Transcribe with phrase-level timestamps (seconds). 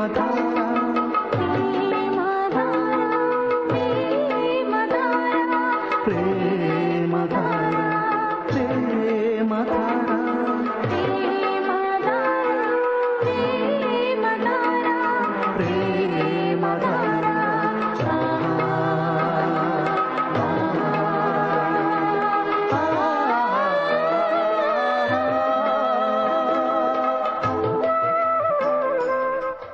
[0.00, 0.59] मता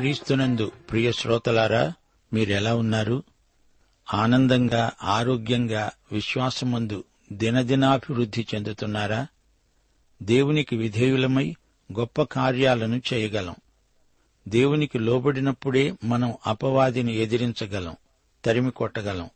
[0.00, 1.92] క్రీస్తునందు ప్రియ శ్రోతలారా
[2.32, 3.22] మీరెలా ఉన్నారు?
[4.14, 9.26] ఆనందంగా ఆరోగ్యంగా విశ్వాసమందు దినదినాభివృద్ధి చెందుతున్నారా?
[10.22, 11.56] దేవునికి విధేయులమై
[11.98, 13.54] గొప్ప కార్యాలను చేయగలం.
[14.48, 17.96] దేవునికి లోబడినప్పుడే మనం అపవాదిని ఎదిరించగలం
[18.44, 19.30] తరిమి కొట్టగలం.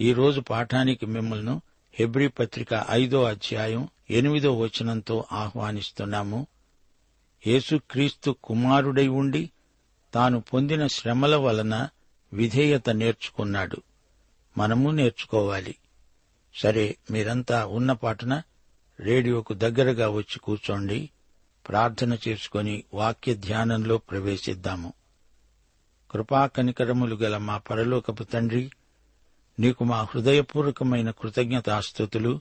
[0.00, 1.60] ఈరోజు పాఠానికి మిమ్మల్ని
[1.94, 6.46] హెబ్రీ పత్రిక ఐదో అధ్యాయం ఎనిమిదో వచనంతో ఆహ్వానిస్తున్నాము.
[7.46, 9.50] యేసుక్రీస్తు కుమారుడై ఉండి
[10.14, 11.88] తాను పొందిన శ్రమల వలన
[12.32, 13.76] విధేయత నేర్చుకున్నాడు.
[14.58, 15.74] మనము నేర్చుకోవాలి.
[16.54, 18.42] సరే మీరంతా ఉన్న పాటన
[19.00, 21.10] రేడియోకు దగ్గరగా వచ్చి కూర్చోండి.
[21.68, 24.92] ప్రార్థన చేసుకుని వాక్య ధ్యానంలో ప్రవేశిద్దాము.
[26.10, 28.70] కృపాకనికరములు గల మా పరలోకపు తండ్రి
[29.60, 32.40] నీకు మా హృదయపూర్వకమైన కృతజ్ఞతాస్థుతులు.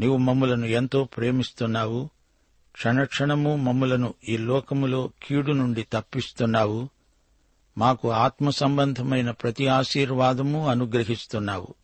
[0.00, 2.10] నీవు మమ్ములను ఎంతో ప్రేమిస్తున్నావు.
[2.76, 6.88] క్షణక్షణము మమ్ములను ఈ లోకములో కీడు నుండి తప్పిస్తున్నావు.
[7.78, 11.74] మాకు ఆత్మ సంబంధమైన ప్రతి ఆశీర్వాదము అనుగ్రహిస్తున్నావు.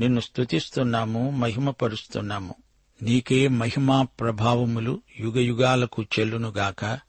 [0.00, 2.54] నిన్ను స్తుతిస్తున్నాము మహిమపరుస్తున్నాము.
[3.02, 7.00] నీకే మహిమా ప్రభావములు యుగయుగాలకు చెల్లునుగాక.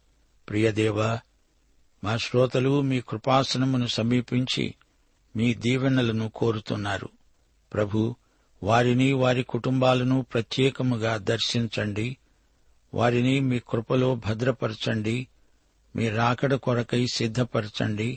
[0.50, 1.20] ప్రియదేవా
[2.04, 4.74] మా శ్రోతలు మీ కృపాసనమును సమీపించి
[5.36, 7.10] మీ దీవెనలను కోరుతున్నారు.
[7.74, 8.16] ప్రభు
[8.64, 12.18] వారిని వారి కుటుంబాలను ప్రత్యేకముగా దర్శించండి.
[12.94, 15.18] వారిని మీ కృపలో భద్రపరచండి
[15.96, 18.10] మీ రాకడ కొరకై సిద్ధపరచండి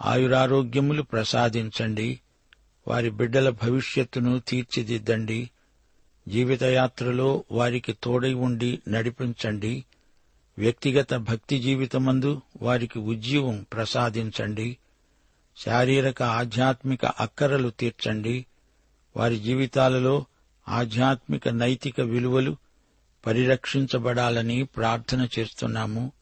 [0.00, 2.08] ఆయురారోగ్యములు ప్రసాదించండి
[2.86, 5.40] వారి బిడ్డల భవిష్యత్తును తీర్చిదిద్దండి
[6.26, 9.84] జీవితయాత్రలో వారికి తోడై ఉండి నడిపించండి
[10.58, 12.32] వ్యక్తిగత భక్తి జీవితమందు
[12.62, 14.68] వారికి ఉజ్జీవం ప్రసాదించండి
[15.56, 18.36] శారీరక ఆధ్యాత్మిక అక్కరలు తీర్చండి
[19.16, 20.16] వారి జీవితాలలో
[20.66, 22.52] ఆధ్యాత్మిక నైతిక విలువలు
[23.26, 26.12] పరిరక్షించబడాలని ప్రార్థన చేస్తున్నాము.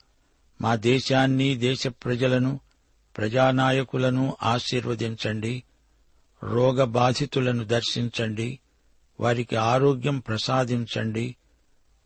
[0.61, 2.61] మా దేశాన్ని దేశ ప్రజలను
[3.17, 5.63] ప్రజానాయకులను ఆశీర్వదించండి.
[6.43, 8.59] రోగ బాధితులను దర్శించండి.
[9.21, 11.37] వారికి ఆరోగ్యం ప్రసాదించండి.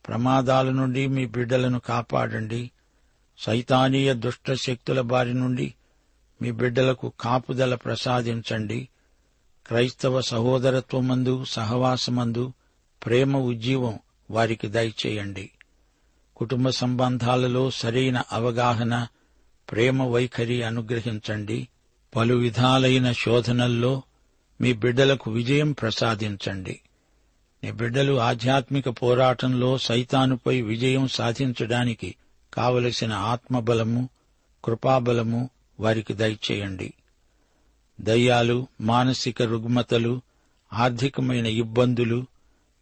[0.08, 2.70] ప్రమాదాల నుండి మీ బిడ్డలను కాపాడండి.
[3.38, 5.74] సైతానీయ దుష్ట శక్తుల బారి నుండి
[6.42, 8.88] మీ బిడ్డలకు కాపుదల ప్రసాదించండి.
[9.66, 12.52] క్రైస్తవ సహోదరత్వమందు సహవాసమందు
[13.06, 13.98] ప్రేమ ఉజ్జీవం
[14.32, 15.50] వారికి దయచేయండి.
[16.36, 19.06] కుటుంబ సంబంధాలలో సరైన అవగాహన
[19.70, 21.68] ప్రేమ వైఖరి అనుగ్రహించండి.
[22.16, 24.02] పలు విధాలైన శోధనల్లో
[24.60, 26.80] మీ బిడ్డలకు విజయం ప్రసాదించండి.
[27.64, 32.14] నీ బిడ్డలు ఆధ్యాత్మిక పోరాటంలో సైతానుపై విజయం సాధించడానికి
[32.54, 34.08] కావలసిన ఆత్మబలము
[34.64, 35.50] కృపాబలము
[35.80, 36.94] వారికి దయచేయండి.
[38.00, 40.20] దయ్యాలు మానసిక రుగ్మతలు
[40.72, 42.26] ఆర్థికమైన ఇబ్బందులు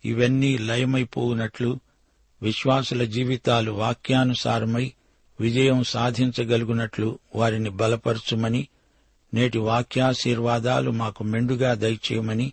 [0.05, 1.81] ఇవన్నీ లయమైపోవునట్లు
[2.43, 4.93] విశ్వాసుల జీవితాలు వాక్యానుసారమై
[5.41, 8.69] విజయం సాధించగలుగునట్లు వారిని బలపరచుమని
[9.35, 12.53] నేటి వాక్యాశీర్వాదాలు మాకు మెండుగా దయచేయమని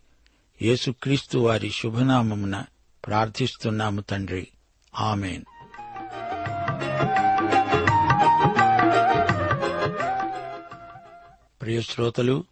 [0.61, 2.63] యేసుక్రీస్తు వారి శుభనామమున
[3.05, 4.47] ప్రార్థిస్తున్నాము తండ్రి.
[4.95, 5.43] ఆమెన్.
[11.61, 12.43] ప్రియ శ్రోతలు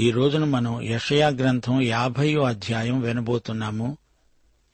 [0.00, 3.96] ఈ రోజున మనం యషయా గ్రంథం యాభయో అధ్యాయం వినబోతున్నాము.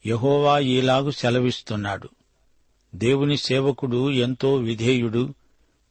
[0.07, 2.09] యహోవా ఈలాగు సెలవిస్తున్నాడు.
[2.95, 5.35] దేవుని సేవకుడు ఎంతో విధేయుడు.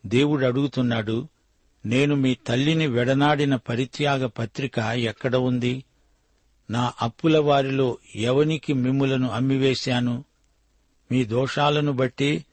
[0.05, 1.27] దేవుడు అడుగుతున్నాడు
[1.85, 5.83] నేను మీ తల్లిని వెడనాడిన పరిత్యాగ పత్రిక ఎక్కడ ఉంది?
[6.71, 10.23] నా అప్పుల వారిలో ఎవనికి మిమ్ములను అమ్మివేశాను?
[11.11, 12.45] మీ దోషాలను బట్టి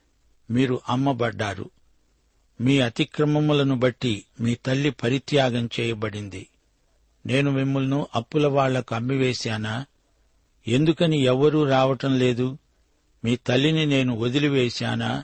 [0.51, 1.69] మీరు అమ్మబడ్డారు.
[2.61, 6.47] మీ అతిక్రమములను బట్టి మీ తల్లి పరిత్యాగం చేయబడింది.
[7.25, 9.85] నేను మిమ్మల్ని అప్పుల వాళ్ళకు అమ్మివేశానా?
[10.69, 12.57] ఎందుకని ఎవ్వరూ రావటం లేదు?
[13.25, 15.23] మీ తల్లిని నేను వదిలివేశానా?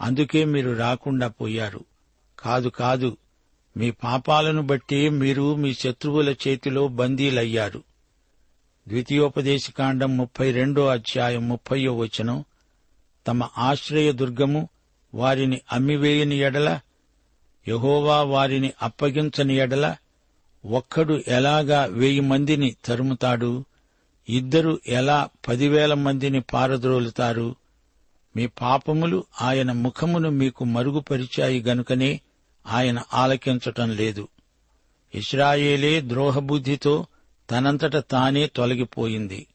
[0.00, 1.84] అందుకే మీరు రాకుండా పోయారు.
[2.38, 3.16] కాదు కాదు.
[3.76, 7.82] మీ పాపాలను బట్టి మీరు మీ శత్రువుల చేతిలో బందీలయ్యారు.
[8.88, 12.44] ద్వితీయోపదేశకాండం ముప్పై రెండో అధ్యాయం ముప్పయో వచనం.
[13.26, 14.68] తమ ఆశ్రయ దుర్గము
[15.14, 16.80] వారిని అమ్మివేయని ఎడల
[17.68, 19.96] యహోవా వారిని అప్పగించని ఎడల
[20.66, 23.64] ఒక్కడు ఎలాగా వెయ్యి మందిని తరుముతాడు?
[24.28, 27.56] ఇద్దరు ఎలా పదివేల మందిని పారద్రోలుతారు?
[28.36, 32.20] మీ పాపములు ఆయన ముఖమును మీకు మరుగుపరిచాయి గనుకనే
[32.66, 34.28] ఆయన ఆలకించటం లేదు.
[35.14, 37.06] ఇస్రాయేలే ద్రోహబుద్ధితో
[37.50, 39.46] తనంతట తానే తొలగిపోయింది.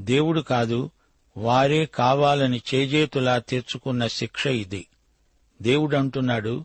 [0.00, 0.90] దేవుడు కాదు
[1.36, 4.86] వారే కావాలని చేజేతులా తెచ్చుకున్న శిక్ష ఇది.
[5.62, 6.64] దేవుడంటున్నాడు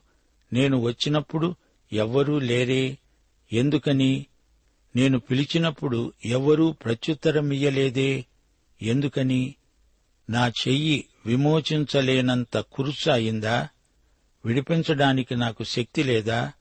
[0.53, 1.55] నేను వచ్చినప్పుడు
[1.93, 2.97] ఎవ్వరూ లేరే?
[3.53, 4.25] ఎందుకని?
[4.95, 8.25] నేను పిలిచినప్పుడు ఎవ్వరూ ప్రత్యుత్తరమియ్యలేదే?
[8.81, 9.55] ఎందుకని?
[10.29, 13.69] నా చెయ్యి విమోచించలేనంత కురుస అయిందా?
[14.45, 16.51] విడిపించడానికి నాకు శక్తి లేదా?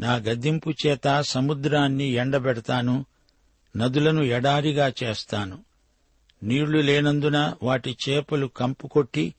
[0.00, 3.06] నా గద్దింపు చేత సముద్రాన్ని ఎండబెడతాను
[3.76, 5.64] నదులను ఎడారిగా చేస్తాను.
[6.42, 9.34] నీళ్ళు లేనందున వాటి చేపలు కంపుకొట్టి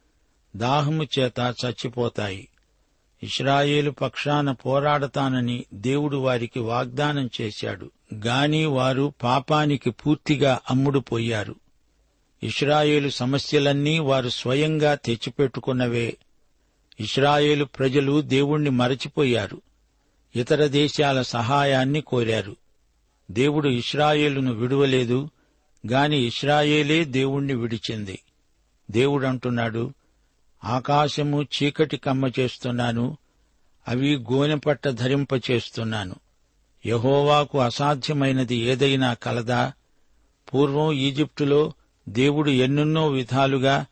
[0.55, 2.47] దాహము చేత చచ్చిపోతాయి.
[3.23, 7.91] ఇస్రాయేలు పక్షాన పోరాడతానని దేవుడు వారికి వాగ్దానం చేశాడు.
[8.13, 11.55] గాని వారు పాపానికి పూర్తిగా అమ్ముడుపోయారు
[12.43, 16.17] ఇస్రాయేలు సమస్యలన్నీ వారు స్వయంగా తెచ్చిపెట్టుకున్నవే.
[16.99, 19.61] ఇస్రాయేలు ప్రజలు దేవుణ్ణి మరచిపోయారు.
[20.35, 22.55] ఇతర దేశాల సహాయాన్ని కోరారు.
[23.31, 25.29] దేవుడు ఇస్రాయేలును విడువలేదు
[25.91, 28.19] గాని ఇస్రాయేలే దేవుణ్ణి విడిచింది.
[28.91, 29.93] దేవుడంటున్నాడు
[30.63, 33.17] ఆకాశము చీకటి కమ్మ చేస్తున్నాను
[33.87, 36.15] అవి గోనెపట్ట ధరింపచేస్తున్నాను
[36.85, 39.73] యహోవాకు అసాధ్యమైనది ఏదైనా కలదా?
[40.53, 41.73] పూర్వం ఈజిప్టులో
[42.09, 43.85] దేవుడు ఎన్నెన్నో విధాలుగా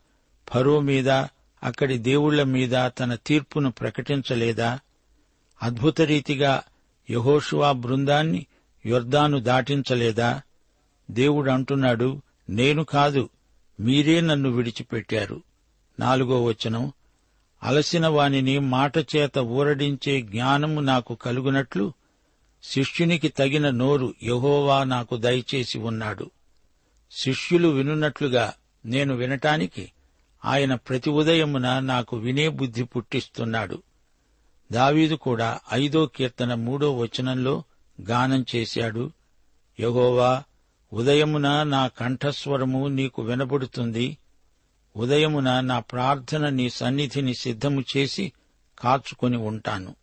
[0.53, 1.09] ఫరో మీద
[1.63, 4.79] అక్కడి దేవుళ్ళ మీద తన తీర్పును ప్రకటించలేదా?
[5.61, 6.63] అద్భుత రీతిగా
[7.09, 8.45] యహోషువా బృందాన్ని
[8.85, 10.41] యొర్దాను దాటించలేదా?
[11.11, 13.29] దేవుడు అంటున్నాడు నేను కాదు
[13.79, 15.41] మీరే నన్ను విడిచిపెట్టారు.
[15.99, 16.91] నాలుగో వచనం
[17.63, 21.93] అలసిన వానిని మాట చేత ఊరడించే జ్ఞానము నాకు కలుగునట్లు
[22.63, 26.31] శిష్యునికి తగిన నోరు యహోవా నాకు దయచేసి ఉన్నాడు.
[27.11, 28.53] శిష్యులు వినున్నట్లుగా
[28.85, 29.91] నేను వినటానికి
[30.45, 33.83] ఆయన ప్రతి ఉదయమున నాకు వినే బుద్ధి పుట్టిస్తున్నాడు.
[34.71, 37.63] దావీదు కూడా ఐదో కీర్తన మూడో వచనంలో
[38.01, 39.11] గానం చేశాడు.
[39.79, 40.43] యహోవా
[40.93, 44.17] ఉదయమున నా కంఠస్వరము నీకు వినబడుతుంది.
[44.95, 48.31] ఉదయమున నా ప్రార్థన నీ సన్నిధిని సిద్ధము చేసి
[48.79, 49.95] కాచుకొని ఉంటాను.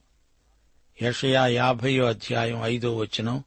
[1.03, 3.45] యషయా యాభయో అధ్యాయం ఐదో వచనం.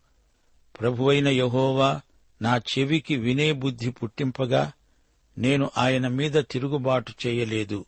[0.80, 2.02] ప్రభువైన యహోవా
[2.42, 4.72] నా చెవికి వినే బుద్ధి పుట్టింపగా
[5.38, 7.86] నేను ఆయన మీద తిరుగుబాటు చేయలేదు.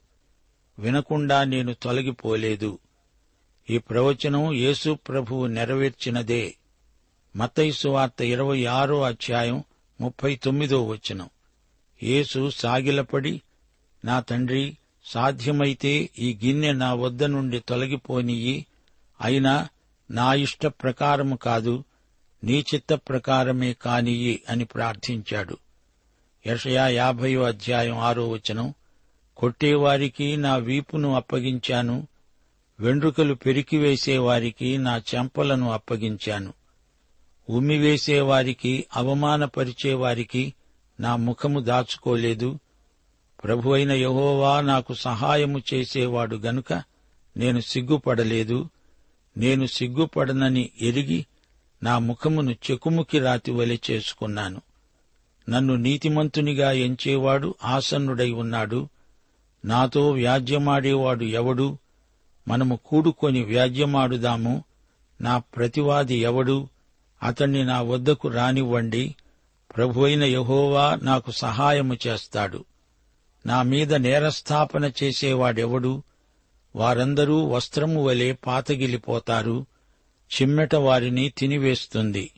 [0.79, 2.79] వినకుండా నేను తొలగిపోలేదు.
[3.69, 6.55] ఈ ప్రవచనం యేసు ప్రభువు నెరవేర్చినదే.
[7.35, 9.63] మతైసు వార్త ఇరవై ఆరో అధ్యాయం
[10.01, 11.29] ముప్పై తొమ్మిదో వచనం.
[12.03, 13.41] యేసు సాగిలపడి
[14.05, 18.65] నా తండ్రి సాధ్యమైతే ఈ గిన్నె నా వద్ద నుండి తొలగిపోనియి
[19.21, 19.67] అయినా
[20.11, 21.83] నా ఇష్ట ప్రకారము కాదు
[22.43, 25.57] నీ చిత్త ప్రకారమే కానియ్యి అని ప్రార్థించాడు.
[26.47, 28.73] యషయా యాభయో అధ్యాయం ఆరో వచనం
[29.37, 32.07] కొట్టేవారికి నా వీపును అప్పగించాను
[32.79, 36.53] వెండ్రుకలు పెరికివేసేవారికి నా చెంపలను అప్పగించాను.
[37.49, 40.53] ఉమ్మివేసేవారికి అవమానపరిచేవారికి
[40.99, 42.59] నా ముఖము దాచుకోలేదు
[43.43, 46.73] ప్రభు అయిన యహోవా నాకు సహాయము చేసేవాడు గనుక
[47.37, 48.69] నేను సిగ్గుపడలేదు.
[49.37, 51.25] నేను సిగ్గుపడనని ఎరిగి
[51.83, 54.61] నా ముఖమును చెకుముకి రాతి వలె చేసుకున్నాను.
[55.49, 58.89] నన్ను నీతిమంతునిగా ఎంచేవాడు ఆసన్నుడై ఉన్నాడు.
[59.65, 61.77] నాతో వ్యాజ్యమాడేవాడు ఎవడు?
[62.47, 64.63] మనము కూడుకొని వ్యాజ్యమాడుదాము.
[65.21, 66.67] నా ప్రతివాది ఎవడు?
[67.23, 69.15] అతణ్ణి నా వద్దకు రానివ్వండి.
[69.77, 72.65] ప్రభువైన యహోవా నాకు సహాయము చేస్తాడు.
[73.47, 76.03] నా మీద నేరస్థాపన చేసేవాడెవడు?
[76.75, 79.65] వారందరూ వస్త్రము వలె పాతగిలిపోతారు
[80.33, 82.31] చిమ్మెట వారిని తినివేస్తుంది.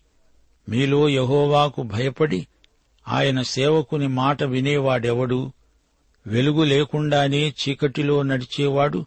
[0.69, 2.47] మీలో యహోవాకు భయపడి
[3.07, 5.51] ఆయన సేవకుని మాట వినేవాడెవడు?
[6.27, 9.05] వెలుగు లేకుండానే చీకటిలో నడిచేవాడు?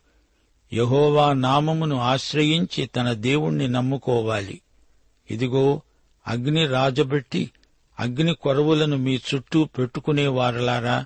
[0.73, 4.61] యహోవా నామమును ఆశ్రయించి తన దేవుణ్ణి నమ్ముకోవాలి.
[5.31, 5.83] ఇదిగో
[6.27, 7.51] అగ్ని రాజబెట్టి
[8.01, 11.05] అగ్ని కొరవులను మీ చుట్టూ పెట్టుకునేవారలారా?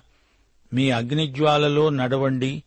[0.73, 2.63] మీ అగ్నిజ్వాలలో నడవండి.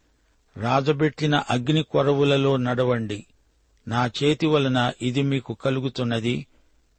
[0.57, 3.27] రాజబెట్టిన అగ్ని కొరవులలో నడవండి.
[3.89, 6.47] నా చేతి వలన ఇది మీకు కలుగుతున్నది.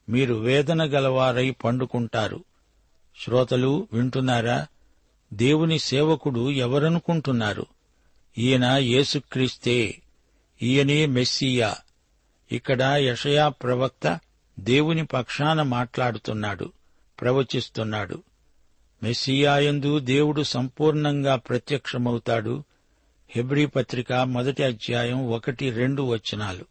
[0.10, 2.43] మీరు వేదన గలవారై పండుకుంటారు.
[3.25, 4.67] శ్రోతలు వింటున్నారా?
[5.34, 7.65] దేవుని సేవకుడు ఎవరనుకుంటున్నారు?
[8.38, 10.01] ఈయన యేసుక్రీస్తే
[10.63, 11.75] ఈయనే మెస్సియా.
[12.51, 14.20] ఇక్కడ యషయా ప్రవక్త
[14.60, 16.72] దేవుని పక్షాన మాట్లాడుతున్నాడు
[17.22, 18.24] ప్రవచిస్తున్నాడు.
[19.03, 22.63] మెస్సియాయందు దేవుడు సంపూర్ణంగా ప్రత్యక్షమవుతాడు.
[23.29, 26.65] హెబ్రీ పత్రిక మొదటి అధ్యాయం ఒకటి రెండు వచనాలు.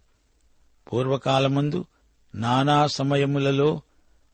[0.93, 1.85] పూర్వకాలమందు
[2.35, 3.83] నానా సమయములలో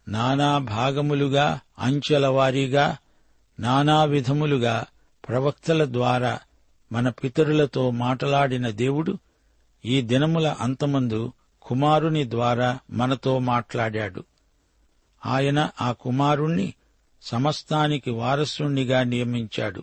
[0.09, 2.97] నానా భాగములుగా అంచెల వారీగా
[3.61, 4.85] నానా విధములుగా
[5.29, 6.41] ప్రవక్తల ద్వారా
[6.93, 9.19] మన పితరులతో మాటలాడిన దేవుడు
[9.85, 14.25] ఈ దినముల అంతమందు కుమారుని ద్వారా మనతో మాట్లాడాడు.
[15.27, 16.75] ఆయన ఆ కుమారుణ్ణి
[17.27, 19.83] సమస్తానికి వారసుణ్ణిగా నియమించాడు.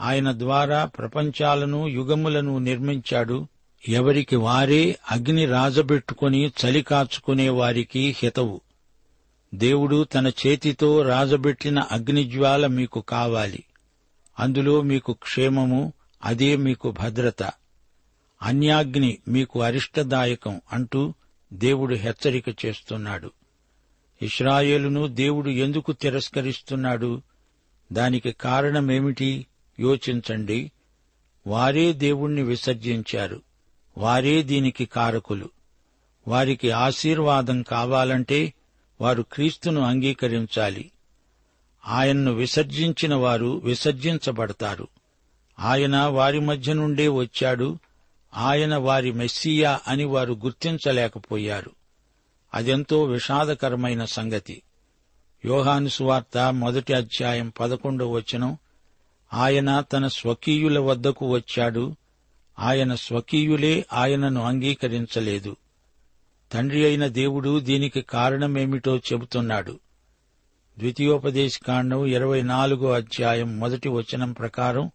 [0.00, 3.48] ఆయన ద్వారా ప్రపంచాలను యుగములను నిర్మించాడు.
[3.88, 8.60] ఎవరికి వారే అగ్ని రాజబెట్టుకుని చలి కాచుకునే వారికి హితవు.
[9.54, 13.64] దేవుడు తన చేతితో రాజబెట్టిన అగ్నిజ్వాల మీకు కావాలి.
[14.40, 15.92] అందులో మీకు క్షేమము
[16.24, 17.42] అదే మీకు భద్రత.
[18.42, 21.14] అన్యాగ్ని మీకు అరిష్టదాయకం అంటూ
[21.52, 23.30] దేవుడు హెచ్చరిక చేస్తున్నాడు.
[24.22, 27.22] ఇస్రాయేలును దేవుడు ఎందుకు తిరస్కరిస్తున్నాడు?
[27.92, 29.46] దానికి కారణమేమిటి?
[29.80, 30.72] యోచించండి.
[31.46, 33.42] వారే దేవుణ్ణి విసర్జించారు.
[33.98, 35.50] వారే దీనికి కారకులు.
[36.28, 38.54] వారికి ఆశీర్వాదం కావాలంటే
[39.00, 40.90] వారు క్రీస్తును అంగీకరించాలి.
[41.86, 44.88] ఆయన్ను విసర్జించిన వారు విసర్జించబడతారు.
[45.58, 47.78] ఆయన వారి మధ్య నుండే వచ్చాడు.
[48.34, 51.70] ఆయన వారి మెస్సియా అని వారు గుర్తించలేకపోయారు.
[52.54, 54.62] అదెంతో విషాదకరమైన సంగతి.
[55.44, 58.58] యోహాను సువార్త మొదటి అధ్యాయం పదకొండవ వచనం.
[59.32, 61.96] ఆయన తన స్వకీయుల వద్దకు వచ్చాడు.
[62.58, 65.56] ఆయన స్వకీయులే ఆయనను అంగీకరించలేదు.
[66.52, 69.80] తండ్రి అయిన దేవుడు దీనికి కారణమేమిటో చెబుతున్నాడు.
[70.78, 74.90] ద్వితీయోపదేశకాండం ఇరవై నాలుగో అధ్యాయం మొదటి వచనం ప్రకారం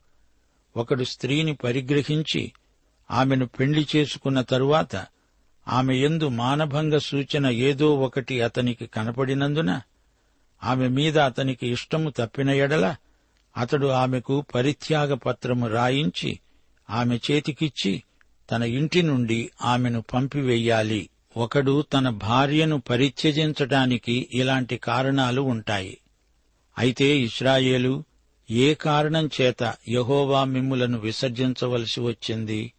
[0.77, 2.51] ఒకడు స్త్రీని పరిగ్రహించి
[3.11, 5.05] ఆమెను పెండ్లి చేసుకున్న తరువాత
[5.67, 9.81] ఆమె ఎందు మానభంగ సూచన ఏదో ఒకటి అతనికి కనపడినందున
[10.63, 12.95] ఆమె మీద అతనికి ఇష్టము తప్పిన ఎడల
[13.57, 16.39] అతడు ఆమెకు పరిత్యాగ పత్రము రాయించి
[16.89, 18.03] ఆమె చేతికిచ్చి
[18.51, 25.97] తన ఇంటి నుండి ఆమెను పంపివెయ్యాలి ఒకడు తన భార్యను పరిత్యజించటానికి ఇలాంటి కారణాలు ఉంటాయి.
[26.77, 28.03] అయితే ఇస్రాయేలు
[28.51, 32.73] ఏ కారణం చేత యహోవా మిమ్ములను విసర్జించవలసి వచ్చింది?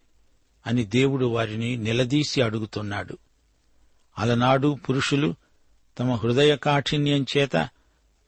[0.66, 3.18] అని దేవుడు వారిని నిలదీసి అడుగుతున్నాడు.
[4.18, 5.34] అలనాడు పురుషులు
[5.98, 7.68] తమ హృదయ కాఠిన్యం చేత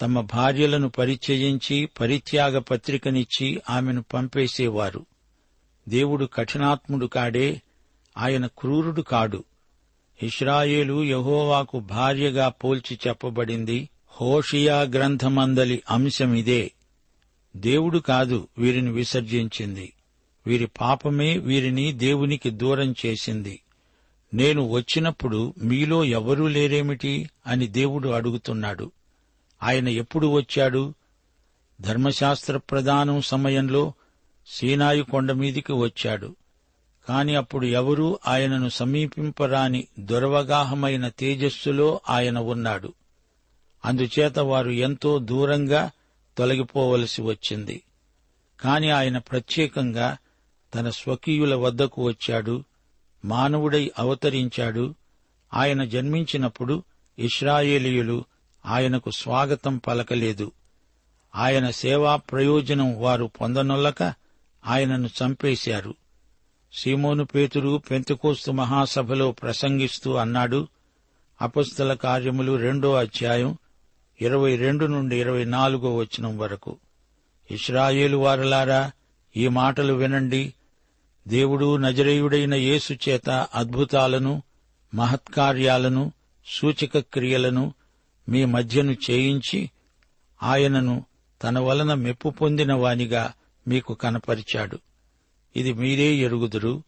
[0.00, 5.06] తమ భార్యలను పరిచయించి పరిత్యాగ పత్రికనిచ్చి ఆమెను పంపేసేవారు.
[5.88, 7.62] దేవుడు కఠినాత్ముడు కాడే
[8.18, 9.44] ఆయన క్రూరుడు కాడు.
[10.22, 13.88] ఇస్రాయేలు యహోవాకు భార్యగా పోల్చి చెప్పబడింది.
[14.20, 16.72] హోషియా గ్రంథమందలి అంశమిదే.
[17.56, 19.92] దేవుడు కాదు వీరిని విసర్జించింది.
[20.46, 23.60] వీరి పాపమే వీరిని దేవునికి దూరం చేసింది.
[24.34, 27.30] నేను వచ్చినప్పుడు మీలో ఎవరూ లేరేమిటి?
[27.46, 28.92] అని దేవుడు అడుగుతున్నాడు.
[29.62, 30.94] ఆయన ఎప్పుడు వచ్చాడు?
[31.80, 33.92] ధర్మశాస్త్ర ప్రదానం సమయంలో
[34.46, 36.36] సీనాయి కొండ మీదికి వచ్చాడు.
[37.08, 42.92] కాని అప్పుడు ఎవరూ ఆయనను సమీపింపరాని దురవగాహమైన తేజస్సులో ఆయన ఉన్నాడు.
[43.84, 45.90] అందుచేత వారు ఎంతో దూరంగా
[46.38, 47.82] తొలగిపోవలసి వచ్చింది.
[48.60, 50.16] కాని ఆయన ప్రత్యేకంగా
[50.74, 52.64] తన స్వకీయుల వద్దకు వచ్చాడు
[53.24, 54.94] మానవుడై అవతరించాడు.
[55.54, 56.82] ఆయన జన్మించినప్పుడు
[57.18, 58.24] ఇస్రాయేలీయులు
[58.66, 60.52] ఆయనకు స్వాగతం పలకలేదు.
[61.36, 64.02] ఆయన సేవా ప్రయోజనం వారు పొందనొల్లక
[64.66, 65.94] ఆయనను చంపేశారు.
[66.72, 70.68] సీమోను పేతురు పెంతకోస్తు మహాసభలో ప్రసంగిస్తూ అన్నాడు
[71.40, 73.58] అపస్తుల కార్యములు రెండో అధ్యాయం
[74.20, 76.76] ఇరవై రెండు నుండి ఇరవై నాలుగో వచనం వరకు.
[77.50, 78.92] ఇస్రాయేలు వారలారా
[79.36, 80.54] ఈ మాటలు వినండి
[81.28, 84.42] దేవుడు నజరేయుడైన యేసు చేత అద్భుతాలను
[84.94, 86.12] మహత్కార్యాలను
[86.46, 87.74] సూచక క్రియలను
[88.28, 89.70] మీ మధ్యను చేయించి
[90.42, 91.04] ఆయనను
[91.42, 93.32] తన వలన మెప్పు పొందిన వానిగా
[93.68, 94.78] మీకు కనపరిచాడు.
[95.56, 96.82] ఇది మీరే ఎరుగుదురు.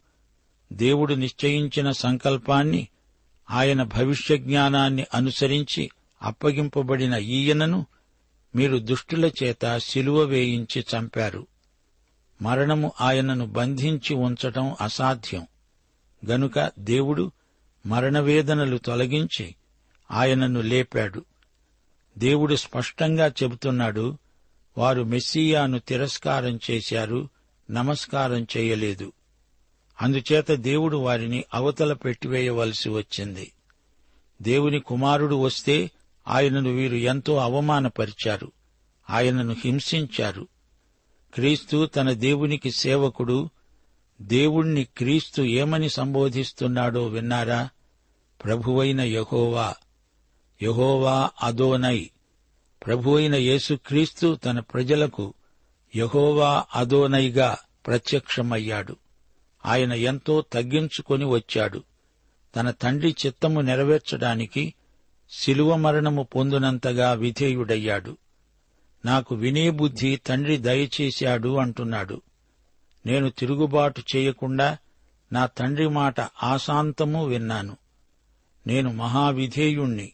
[0.73, 2.89] దేవుడు నిశ్చయించిన సంకల్పాన్ని
[3.51, 5.91] ఆయన భవిష్య జ్ఞానాన్ని అనుసరించి
[6.23, 7.87] అప్పగింపబడిన ఈయనను
[8.57, 11.47] మీరు దుష్టుల చేత సిలువ వేయించి చంపారు.
[12.43, 15.47] మరణము ఆయనను బంధించి ఉంచటం అసాధ్యం.
[16.29, 17.33] గనుక దేవుడు
[17.87, 19.55] మరణవేదనలు తొలగించి
[20.11, 21.25] ఆయనను లేపాడు.
[22.19, 24.19] దేవుడు స్పష్టంగా చెబుతున్నాడు
[24.79, 27.29] వారు మెస్సియాను తిరస్కారం చేశారు
[27.71, 29.13] నమస్కారం చేయలేదు.
[30.03, 33.53] అందుచేత దేవుడు వారిని అవతల పెట్టివేయవలసి వచ్చింది.
[34.43, 35.91] దేవుని కుమారుడు వస్తే
[36.29, 38.53] ఆయనను వీరు ఎంతో అవమానపరిచారు.
[39.11, 40.49] ఆయనను హింసించారు.
[41.37, 43.49] క్రీస్తు తన దేవునికి సేవకుడు.
[44.21, 47.69] దేవుణ్ణి క్రీస్తు ఏమని సంబోధిస్తున్నాడో విన్నారా?
[48.45, 49.75] ప్రభువైన యహోవా
[50.63, 52.11] యహోవా అదోనై.
[52.87, 55.35] ప్రభువైన యేసుక్రీస్తు తన ప్రజలకు
[55.97, 58.97] యహోవా అదోనైగా ప్రత్యక్షమయ్యాడు.
[59.67, 61.83] ఆయన ఎంతో తగ్గించుకొని వచ్చాడు.
[62.57, 64.75] తన తండ్రి చిత్తము నెరవేర్చడానికి
[65.31, 68.17] శిలువ మరణము పొందునంతగా విధేయుడయ్యాడు.
[69.05, 72.23] నాకు వినే బుద్ధి తండ్రి దయచేశాడు అంటున్నాడు.
[73.07, 74.79] నేను తిరుగుబాటు చేయకుండా
[75.33, 77.77] నా తండ్రి మాట ఆశాంతము విన్నాను.
[78.67, 80.13] నేను మహావిధేయుణ్ణి.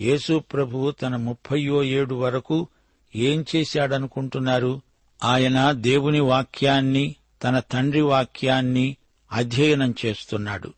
[0.00, 2.68] యేసు ప్రభు తన ముప్పయ్యో ఏడు వరకు
[3.16, 4.80] ఏం చేశాడనుకుంటున్నారు?
[5.24, 8.96] ఆయన దేవుని వాక్యాన్ని తన తండ్రి వాక్యాన్ని
[9.32, 10.72] అధ్యయనం చేస్తున్నాడు.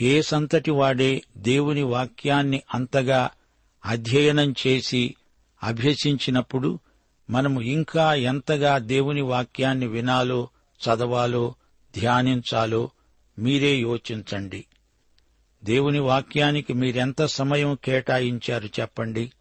[0.00, 3.30] ఏ సంతటి వాడే దేవుని వాక్యాన్ని అంతగా
[3.86, 5.14] అధ్యయనం చేసి
[5.62, 6.78] అభ్యసించినప్పుడు
[7.30, 10.48] మనము ఇంకా ఎంతగా దేవుని వాక్యాన్ని వినాలో
[10.80, 11.54] చదవాలో
[11.96, 12.90] ధ్యానించాలో
[13.38, 14.64] మీరే యోచించండి.
[15.64, 19.32] దేవుని వాక్యానికి మీరెంత సమయం కేటాయించారు చెప్పండి.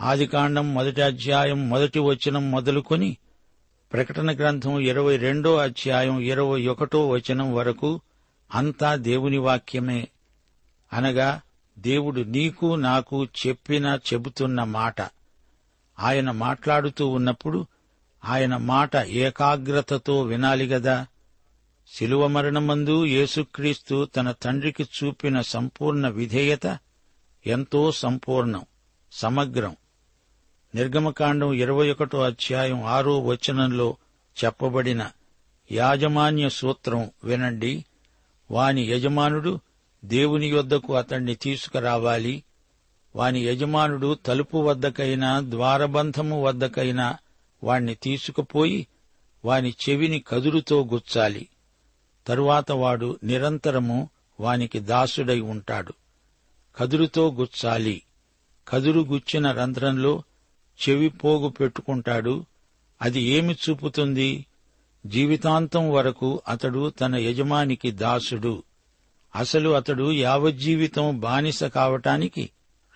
[0.00, 3.16] ఆదికాండం మొదటి అధ్యాయం మొదటి వచనం మొదలుకొని
[3.92, 8.00] ప్రకటన గ్రంథం ఇరవై రెండో అధ్యాయం ఇరవై ఒకటో వచనం వరకు
[8.54, 10.08] అంతా దేవుని వాక్యమే
[10.92, 11.40] అనగా
[11.78, 15.00] దేవుడు నీకు నాకు చెప్పిన చెబుతున్న మాట.
[15.98, 17.66] ఆయన మాట్లాడుతూ ఉన్నప్పుడు
[18.24, 21.06] ఆయన మాట ఏకాగ్రతతో వినాలి గదా.
[21.94, 26.78] శిలువ మరణమందు యేసుక్రీస్తు తన తండ్రికి చూపిన సంపూర్ణ విధేయత
[27.46, 28.64] ఎంతో సంపూర్ణం
[29.12, 29.76] సమగ్రం.
[30.74, 33.96] నిర్గమకాండం ఇరవై ఒకటో అధ్యాయం ఆరో వచనంలో
[34.44, 35.10] చెప్పబడిన
[35.72, 37.84] యాజమాన్య సూత్రం వినండి.
[38.50, 39.60] వాని యజమానుడు
[40.06, 42.42] దేవుని యొద్దకు అతణ్ణి తీసుకురావాలి.
[43.16, 47.16] వాని యజమానుడు తలుపు వద్దకైనా ద్వారబంధము వద్దకైనా
[47.64, 48.86] వాణ్ణి తీసుకుపోయి
[49.44, 51.48] వాని చెవిని కదురుతో గుచ్చాలి.
[52.26, 55.92] తరువాత వాడు నిరంతరము వానికి దాసుడై ఉంటాడు.
[56.76, 58.02] కదురుతో గుచ్చాలి.
[58.68, 60.22] కదురు గుచ్చిన రంధ్రంలో
[60.88, 62.44] చెవి పోగు పెట్టుకుంటాడు.
[63.02, 64.46] అది ఏమి చూపుతుంది?
[65.06, 68.62] జీవితాంతం వరకు అతడు తన యజమానికి దాసుడు.
[69.36, 72.50] అసలు అతడు యావజ్జీవితం బానిస కావటానికి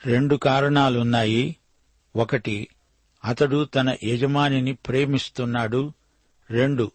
[0.06, 1.56] రెండు కారణాలున్నాయి.
[2.16, 2.68] ఒకటి
[3.24, 5.92] అతడు తన యజమానిని ప్రేమిస్తున్నాడు.
[6.50, 6.90] రెండు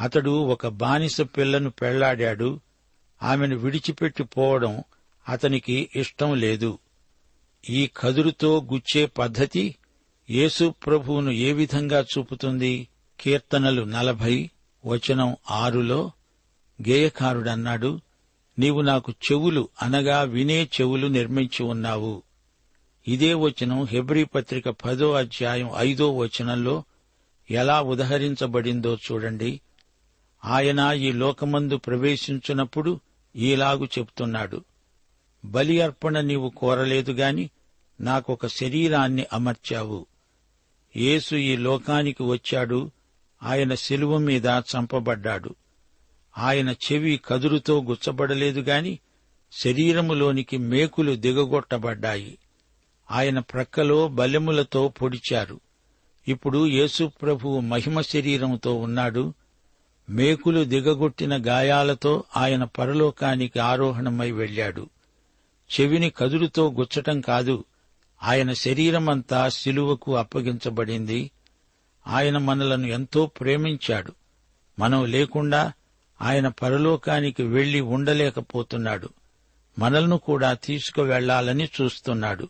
[0.00, 2.60] అతడు ఒక బానిస పిల్లను పెళ్ళాడాడు.
[3.22, 4.82] ఆమెను విడిచిపెట్టిపోవడం
[5.28, 6.78] అతనికి ఇష్టం లేదు.
[7.70, 9.74] ఈ కదురుతో గుచ్చే పద్ధతి
[10.30, 12.88] యేసు ప్రభువును ఏ విధంగా చూపుతుంది?
[13.20, 14.50] కీర్తనలు నలభై
[14.86, 16.10] వచనం ఆరులో
[16.88, 18.00] గేయకారుడన్నాడు.
[18.58, 22.22] నీవు నాకు చెవులు అనగా వినే చెవులు నిర్మించి ఉన్నావు.
[23.08, 26.84] ఇదే వచనం హెబ్రీ పత్రిక పదో అధ్యాయం ఐదో వచనంలో
[27.50, 29.60] ఎలా ఉదహరించబడిందో చూడండి.
[30.44, 33.00] ఆయన ఈ లోకమందు ప్రవేశించున్నప్పుడు
[33.36, 34.64] ఈలాగు చెప్తున్నాడు.
[35.44, 37.50] బలి అర్పణ నీవు కోరలేదు గాని
[38.00, 40.06] నాకొక శరీరాన్ని అమర్చావు.
[40.96, 42.90] యేసు ఈ లోకానికి వచ్చాడు.
[43.42, 45.54] ఆయన శిలువ మీద చంపబడ్డాడు.
[46.38, 48.98] ఆయన చెవి కదురుతో గుచ్చబడలేదు గాని
[49.52, 52.38] శరీరములోనికి మేకులు దిగగొట్టబడ్డాయి.
[53.10, 55.60] ఆయన ప్రక్కలో బలెములతో పొడిచారు.
[56.28, 59.34] ఇప్పుడు యేసుప్రభువు మహిమ శరీరంతో ఉన్నాడు.
[60.10, 64.88] మేకులు దిగగొట్టిన గాయాలతో ఆయన పరలోకానికి ఆరోహణమై వెళ్ళాడు.
[65.80, 67.64] చెవిని కదురుతో గుచ్చటం కాదు
[68.22, 71.30] ఆయన శరీరమంతా శిలువకు అప్పగించబడింది.
[72.06, 74.12] ఆయన మనలను ఎంతో ప్రేమించాడు.
[74.78, 75.72] మనం లేకుండా
[76.22, 79.08] ఆయన పరలోకానికి వెళ్ళి ఉండలేకపోతున్నాడు.
[79.78, 82.48] మనల్ని కూడా తీసుకువెళ్ళాలని చూస్తున్నాడు.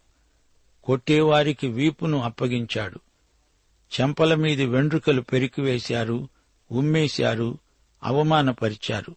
[0.84, 3.00] కొట్టేవారికి వీపును అప్పగించాడు.
[4.00, 6.28] చెంపల మీది వెండ్రుకలు పెరికివేశారు
[6.72, 7.58] ఉమ్మేశారు
[8.02, 9.16] అవమానపరిచారు.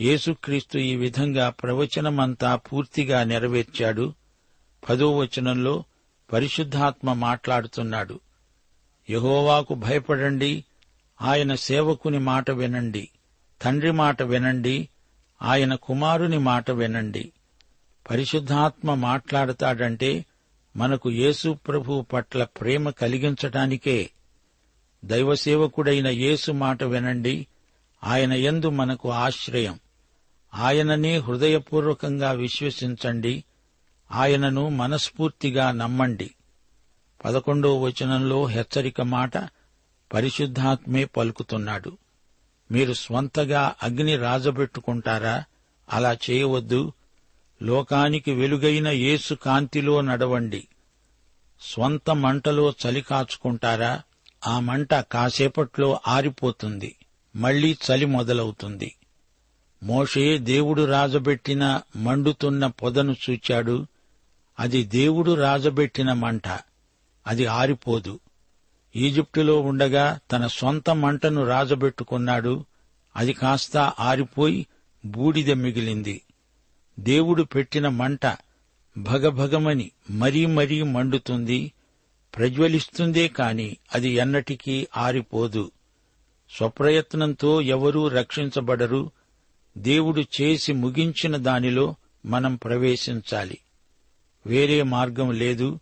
[0.00, 4.14] యేసుక్రీస్తు ఈ విధంగా ప్రవచనమంతా పూర్తిగా నెరవేర్చాడు.
[4.88, 5.84] పదో వచనంలో
[6.32, 8.20] పరిశుద్ధాత్మ మాట్లాడుతున్నాడు.
[9.10, 10.64] యహోవాకు భయపడండి
[11.22, 13.08] ఆయన సేవకుని మాట వినండి.
[13.62, 14.88] తండ్రి మాట వినండి
[15.42, 17.32] ఆయన కుమారుని మాట వినండి.
[18.10, 20.24] పరిశుద్ధాత్మ మాట్లాడతాడంటే
[20.76, 24.10] మనకు యేసు ప్రభు పట్ల ప్రేమ కలిగించటానికే.
[25.04, 27.46] దైవసేవకుడైన యేసు మాట వినండి
[28.04, 29.80] ఆయన ఎందు మనకు ఆశ్రయం.
[30.54, 33.44] ఆయననే హృదయపూర్వకంగా విశ్వసించండి
[34.12, 36.30] ఆయనను మనస్ఫూర్తిగా నమ్మండి.
[37.24, 39.32] పదకొండో వచనంలో హెచ్చరిక మాట
[40.14, 41.98] పరిశుద్ధాత్మే పలుకుతున్నాడు.
[42.70, 45.44] మీరు స్వంతగా అగ్ని రాజబెట్టుకుంటారా?
[45.92, 46.92] అలా చేయవద్దు.
[47.62, 50.68] లోకానికి వెలుగైన యేసు కాంతిలో నడవండి.
[51.60, 54.02] స్వంత మంటలో చలి కాచుకుంటారా?
[54.46, 56.96] ఆ మంట కాసేపట్లో ఆరిపోతుంది.
[57.36, 58.94] మళ్ళీ చలి మొదలవుతుంది.
[59.82, 63.86] మోషే దేవుడు రాజబెట్టిన మండుతున్న పొదను చూచాడు.
[64.60, 66.48] అది దేవుడు రాజబెట్టిన మంట.
[67.26, 68.20] అది ఆరిపోదు.
[68.96, 72.64] ఈజిప్టులో ఉండగా తన సొంత మంటను రాజబెట్టుకున్నాడు.
[73.16, 74.66] అది కాస్త ఆరిపోయి
[75.04, 76.22] బూడిద మిగిలింది.
[77.00, 78.26] దేవుడు పెట్టిన మంట
[78.98, 81.72] భగభగమని మరీ మరీ మండుతుంది.
[82.36, 85.70] ప్రజ్వలిస్తుందే కాని అది ఎన్నటికీ ఆరిపోదు.
[86.56, 89.10] స్వప్రయత్నంతో ఎవరూ రక్షించబడరు.
[89.78, 91.94] దేవుడు చేసి ముగించిన దానిలో
[92.26, 93.58] మనం ప్రవేశించాలి.
[94.46, 95.80] వేరే మార్గం లేదు.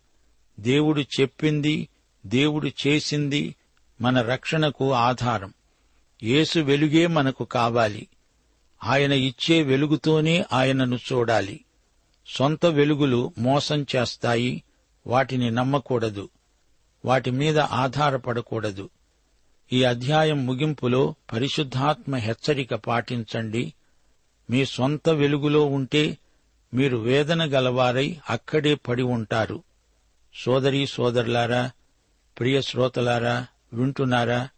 [0.59, 1.87] దేవుడు చెప్పింది
[2.25, 3.55] దేవుడు చేసింది
[4.01, 5.53] మన రక్షణకు ఆధారం.
[6.23, 8.07] యేసు వెలుగే మనకు కావాలి.
[8.83, 11.65] ఆయన ఇచ్చే వెలుగుతోనే ఆయనను చూడాలి.
[12.27, 14.63] సొంత వెలుగులు మోసం చేస్తాయి.
[15.07, 16.29] వాటిని నమ్మకూడదు.
[17.05, 18.89] వాటి మీద ఆధారపడకూడదు.
[19.73, 23.73] ఈ అధ్యాయం ముగింపులో పరిశుద్ధాత్మ హెచ్చరిక పాటించండి.
[24.49, 26.17] మీ సొంత వెలుగులో ఉంటే
[26.73, 29.63] మీరు వేదన గలవారై అక్కడే పడి ఉంటారు.
[30.35, 31.71] సోదరీ సోదరులారా
[32.39, 34.49] ప్రియ శ్రోతలారా వింటున్నారా?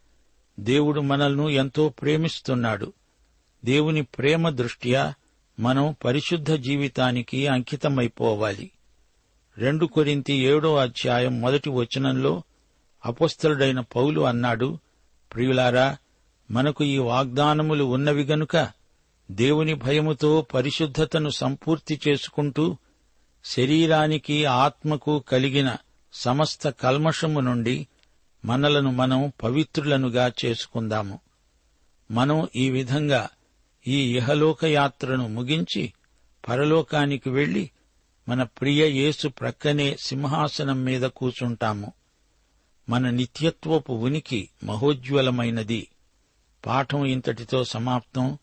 [0.59, 2.93] దేవుడు మనల్ని ఎంతో ప్రేమిస్తున్నాడు.
[3.65, 5.13] దేవుని ప్రేమ దృష్ట్యా
[5.59, 8.71] మనం పరిశుద్ధ జీవితానికి అంకితమైపోవాలి.
[9.57, 12.43] రెండు కొరింతి ఏడో అధ్యాయం మొదటి వచనంలో
[13.05, 14.79] అపస్థలుడైన పౌలు అన్నాడు
[15.33, 15.97] ప్రియులారా
[16.51, 18.69] మనకు ఈ వాగ్దానములు ఉన్నవి గనుక
[19.31, 22.77] దేవుని భయముతో పరిశుద్ధతను సంపూర్తి చేసుకుంటూ
[23.45, 25.75] శరీరానికి ఆత్మకు కలిగిన
[26.13, 27.88] సమస్త కల్మషము నుండి
[28.45, 31.19] మనలను మనం పవిత్రులనుగా చేసుకుందాము.
[32.12, 33.30] మనం ఈ విధంగా
[33.88, 35.93] ఈ ఇహలోక యాత్రను ముగించి
[36.50, 37.71] పరలోకానికి వెళ్ళి
[38.30, 41.93] మన ప్రియ యేసు ప్రక్కనే సింహాసనం మీద కూచుంటాము
[42.89, 45.88] మన నిత్యత్వపు ఉనికి మహోజ్వలమైనది.
[46.65, 48.38] పాఠం ఇంతటితో సమాప్తం.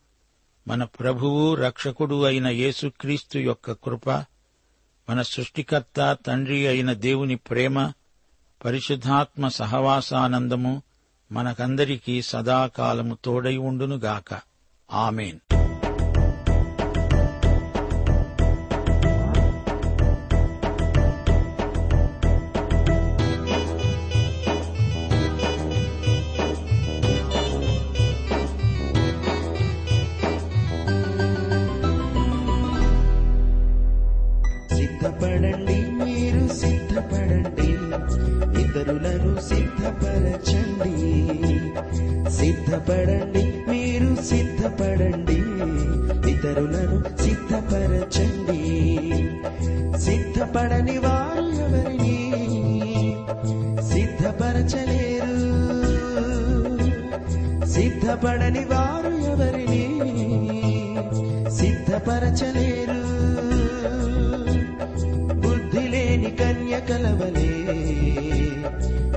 [0.69, 4.11] మన ప్రభువు రక్షకుడు అయిన యేసుక్రీస్తు యొక్క కృప
[5.11, 7.92] మన సృష్టికర్త తండ్రి అయిన దేవుని ప్రేమ
[8.64, 10.83] పరిశుద్ధాత్మ సహవాసానందము
[11.33, 14.40] మనకందరికీ సదాకాలము తోడై ఉండునుగాక.
[14.92, 15.58] ఆమెన్.
[42.99, 45.37] సిద్ధపడండి మీరు సిద్ధపడండి
[46.31, 48.61] ఇతరులను సిద్ధపరచండి.
[49.99, 52.19] సిద్ధపడని వారు ఎవరిని
[53.83, 55.39] సిద్ధపరచలేరు?
[57.67, 59.85] సిద్ధపడని వారు ఎవరిని
[61.51, 63.03] సిద్ధపరచలేరు?
[65.35, 67.55] బుద్ధి లేని కన్య కలవలే.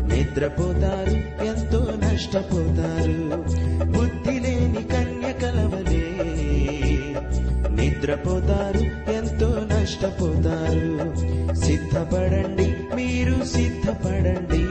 [0.01, 1.80] నిద్రపోతారు ఎంతో
[2.13, 3.45] నష్టపోతారు
[3.91, 6.07] బుద్ధి లేని కన్య కలవలే
[7.71, 11.15] నిద్రపోతారు ఎంతో నష్టపోతారు.
[11.55, 14.63] సిద్ధపడండి మీరు సిద్ధపడండి.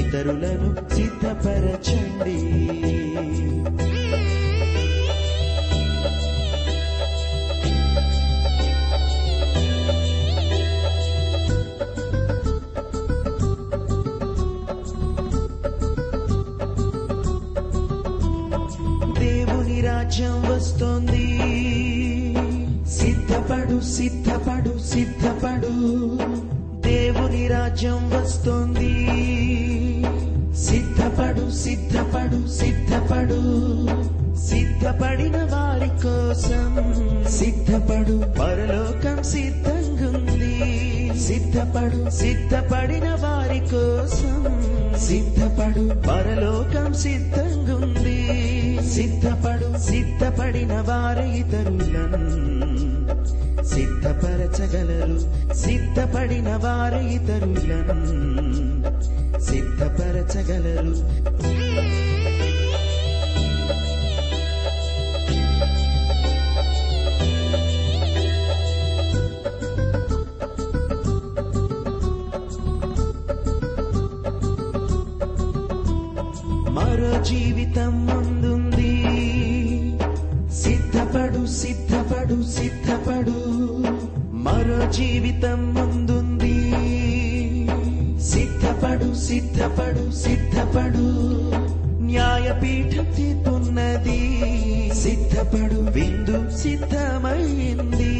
[0.00, 2.40] ఇతరులను సిద్ధపరచండి.
[20.10, 21.26] రాజ్యం వస్తోంది.
[22.90, 25.70] సిద్ధపడు సిద్ధపడు సిద్ధపడు.
[26.88, 28.92] దేవుని రాజ్యం వస్తోంది.
[30.56, 33.40] సిద్ధపడు సిద్ధపడు సిద్ధపడు.
[34.36, 36.94] సిద్ధపడిన వారి కోసం
[37.30, 38.18] సిద్ధపడు.
[38.40, 40.54] పరలోకం సిద్ధంగుంది.
[41.20, 44.62] సిద్ధపడు సిద్ధపడిన వారి కోసం
[44.98, 46.08] సిద్ధపడు.
[46.08, 48.16] పరలోకం సిద్ధంగుంది.
[48.90, 49.49] సిద్ధపడు
[49.80, 52.20] సిద్ధపడిన వారి ఇతరులను.
[53.64, 55.20] సిద్ధపరచగలరు
[55.54, 58.20] సిద్ధపడిన వారి ఇతరులను.
[59.40, 61.20] సిద్ధపరచగలరు.
[76.70, 78.29] మరో జీవితం
[81.50, 83.44] సిద్ధపడు సిద్ధపడు.
[84.32, 86.70] మరో జీవితం ముందుంది.
[88.22, 91.20] సిద్ధపడు సిద్ధపడు సిద్ధపడు.
[92.02, 94.20] న్యాయపీఠం తీర్పున్నది.
[94.94, 98.10] సిద్ధపడు విందు సిద్ధమైంది.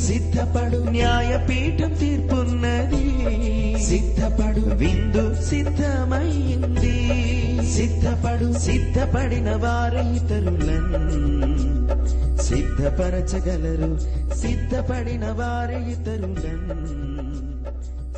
[0.00, 3.04] సిద్ధపడు న్యాయపీఠం తీర్పున్నది.
[3.84, 6.96] సిద్ధపడు విందు సిద్ధమైంది.
[7.72, 10.06] సిద్ధపడు సిద్ధపడిన వారి
[12.86, 13.98] సిద్ధపరచగలరు.
[14.34, 16.76] సిద్ధపడిన వారి ఇతరులను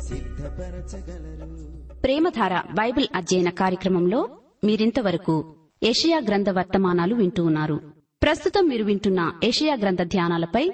[0.01, 1.57] సిద్ధపరచగలరు.
[2.01, 4.29] ప్రేమధార బైబిల్ అధ్యయన కార్యక్రమంలో
[4.63, 7.81] మీరింతవరకు ఏషియా గ్రంథ వర్తమానాలు వింటూ ఉన్నారు.
[8.23, 10.71] ప్రస్తుతం మీరు వింటున్న ఏషియా గ్రంథ ధ్యానాలపై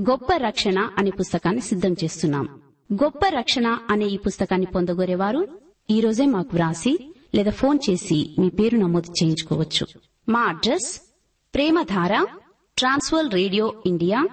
[0.00, 2.48] గొప్ప రక్షణ అనే పుస్తకాన్ని సిద్ధం చేస్తున్నాం.
[2.92, 5.48] గొప్ప రక్షణ అనే ఈ పుస్తకాన్ని పొందగోరేవారు
[5.90, 9.86] ఈ రోజే మాకు వ్రాసి లేదా ఫోన్ చేసి మీ పేరు నమోదు చేయించుకోవచ్చు.
[10.28, 11.00] మా address
[11.54, 12.26] Premadhara
[12.78, 14.28] Trans World radio India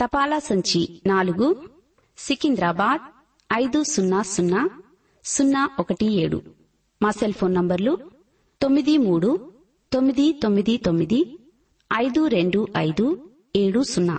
[0.00, 1.68] తపాలా సంచి నాలుగు
[2.18, 3.00] సికింద్రాబాద్
[3.52, 4.70] ఐదు సున్నా సున్నా
[5.24, 6.42] సున్నా ఒకటి ఏడు.
[7.02, 7.98] మా సెల్ ఫోన్ నంబర్లు
[8.62, 9.52] తొమ్మిది మూడు
[9.92, 11.38] తొమ్మిది తొమ్మిది తొమ్మిది
[11.92, 14.18] ఐదు రెండు ఐదు ఏడు సున్నా.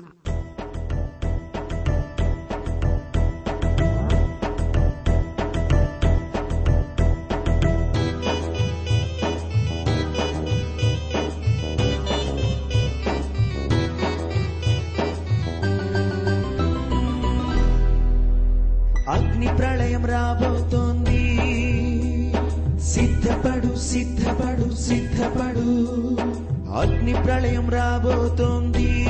[27.25, 29.05] ప్రళయం రాబోతోంది.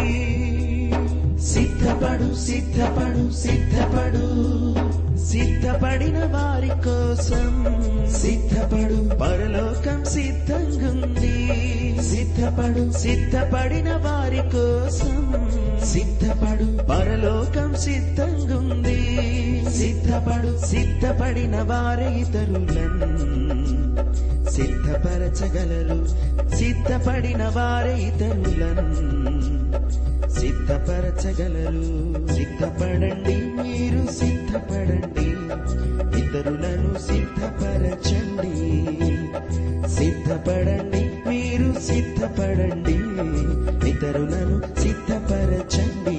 [1.46, 4.26] సిద్ధపడు సిద్ధపడు సిద్ధపడు.
[5.26, 7.66] సిద్ధపడిన వారి కోసం
[8.12, 9.16] సిద్ధపడు.
[9.18, 11.48] పరలోకం సిద్ధంగుంది.
[12.04, 12.92] సిద్ధపడు.
[12.92, 15.50] సిద్ధపడిన వారి కోసం
[15.86, 16.84] సిద్ధపడు.
[16.88, 19.00] పరలోకం సిద్ధంగుంది.
[19.78, 20.66] సిద్ధపడు.
[20.66, 23.36] సిద్ధపడిన వారి ఇతరులను
[24.50, 26.08] సిద్ధపరచగలరు.
[26.56, 29.26] సిద్ధపడిన వారి ఇతరులను
[30.30, 32.28] సిద్ధపరచగలరు.
[32.34, 35.30] సిద్ధపడండి మీరు సిద్ధపడండి.
[36.22, 38.56] ఇతరులను సిద్ధపరచండి.
[39.90, 42.96] సిద్ధపడండి మీరు సిద్ధపడండి.
[43.90, 46.16] ఇతరులను సిద్ధపరచండి.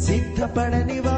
[0.00, 1.17] సిద్ధపడని వారు